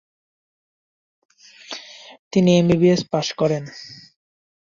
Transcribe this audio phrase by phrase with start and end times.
[2.33, 3.63] তিনি এমবিবিএস পাশ করেন।